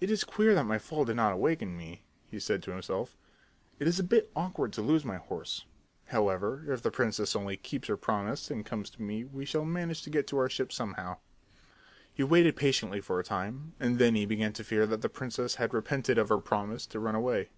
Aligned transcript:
"It 0.00 0.12
is 0.12 0.22
queer 0.22 0.54
that 0.54 0.62
my 0.64 0.78
fall 0.78 1.04
did 1.04 1.16
not 1.16 1.32
awaken 1.32 1.76
me," 1.76 2.04
he 2.24 2.38
said 2.38 2.62
to 2.62 2.70
himself. 2.70 3.16
"It 3.80 3.88
is 3.88 3.98
a 3.98 4.04
bit 4.04 4.30
awkward 4.36 4.72
to 4.74 4.80
lose 4.80 5.04
my 5.04 5.16
horse. 5.16 5.64
However, 6.06 6.62
if 6.72 6.82
the 6.82 6.92
princess 6.92 7.34
only 7.34 7.56
keeps 7.56 7.88
her 7.88 7.96
promise 7.96 8.48
and 8.48 8.64
comes 8.64 8.90
to 8.90 9.02
me 9.02 9.24
we 9.24 9.44
shall 9.44 9.64
manage 9.64 10.02
to 10.02 10.10
get 10.10 10.28
to 10.28 10.38
our 10.38 10.48
ship 10.48 10.70
somehow." 10.70 11.16
He 12.14 12.22
waited 12.22 12.54
very 12.54 12.60
patiently 12.60 13.00
for 13.00 13.18
a 13.18 13.24
time 13.24 13.72
and 13.80 13.98
then 13.98 14.14
he 14.14 14.24
began 14.24 14.52
to 14.52 14.62
fear 14.62 14.86
that 14.86 15.02
the 15.02 15.08
princess 15.08 15.56
had 15.56 15.74
repented 15.74 16.16
of 16.16 16.28
her 16.28 16.38
promise 16.38 16.86
to 16.86 17.00
run 17.00 17.16
away. 17.16 17.48